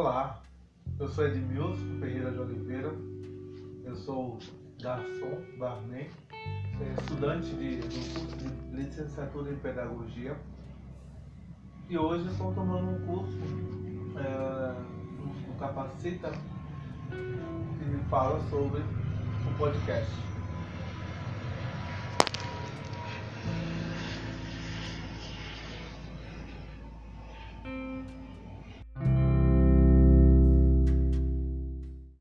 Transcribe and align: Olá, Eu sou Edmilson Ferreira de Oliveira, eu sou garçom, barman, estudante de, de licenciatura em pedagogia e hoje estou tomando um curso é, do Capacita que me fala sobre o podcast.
Olá, 0.00 0.40
Eu 1.00 1.08
sou 1.08 1.26
Edmilson 1.26 1.98
Ferreira 1.98 2.30
de 2.30 2.38
Oliveira, 2.38 2.94
eu 3.84 3.96
sou 3.96 4.38
garçom, 4.80 5.42
barman, 5.58 6.06
estudante 7.00 7.48
de, 7.56 7.80
de 7.80 8.76
licenciatura 8.76 9.50
em 9.50 9.56
pedagogia 9.56 10.36
e 11.88 11.98
hoje 11.98 12.28
estou 12.28 12.54
tomando 12.54 12.90
um 12.92 13.06
curso 13.08 13.36
é, 14.20 14.72
do 15.48 15.58
Capacita 15.58 16.30
que 17.10 17.84
me 17.84 17.98
fala 18.04 18.40
sobre 18.50 18.78
o 18.78 19.58
podcast. 19.58 20.27